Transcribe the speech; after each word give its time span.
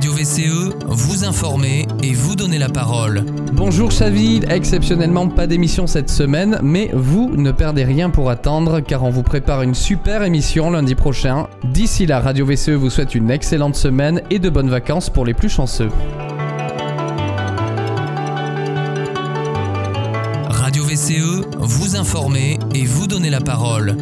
Radio 0.00 0.14
VCE, 0.14 0.72
vous 0.86 1.24
informer 1.26 1.86
et 2.02 2.14
vous 2.14 2.34
donner 2.34 2.56
la 2.56 2.70
parole. 2.70 3.22
Bonjour 3.52 3.90
Chaville, 3.90 4.50
exceptionnellement 4.50 5.28
pas 5.28 5.46
d'émission 5.46 5.86
cette 5.86 6.08
semaine, 6.08 6.58
mais 6.62 6.88
vous 6.94 7.30
ne 7.36 7.52
perdez 7.52 7.84
rien 7.84 8.08
pour 8.08 8.30
attendre 8.30 8.80
car 8.80 9.02
on 9.02 9.10
vous 9.10 9.22
prépare 9.22 9.60
une 9.60 9.74
super 9.74 10.22
émission 10.22 10.70
lundi 10.70 10.94
prochain. 10.94 11.48
D'ici 11.64 12.06
là, 12.06 12.18
Radio 12.20 12.46
VCE 12.46 12.70
vous 12.70 12.88
souhaite 12.88 13.14
une 13.14 13.30
excellente 13.30 13.76
semaine 13.76 14.22
et 14.30 14.38
de 14.38 14.48
bonnes 14.48 14.70
vacances 14.70 15.10
pour 15.10 15.26
les 15.26 15.34
plus 15.34 15.50
chanceux. 15.50 15.90
Radio 20.48 20.82
VCE, 20.82 21.44
vous 21.58 21.96
informer 21.96 22.58
et 22.74 22.86
vous 22.86 23.06
donner 23.06 23.28
la 23.28 23.42
parole. 23.42 23.98